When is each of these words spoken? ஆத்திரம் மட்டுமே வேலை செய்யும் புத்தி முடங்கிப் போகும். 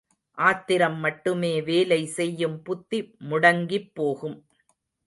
ஆத்திரம் 0.37 0.97
மட்டுமே 0.99 1.61
வேலை 1.61 2.01
செய்யும் 2.17 2.57
புத்தி 2.63 3.01
முடங்கிப் 3.29 3.91
போகும். 3.93 4.37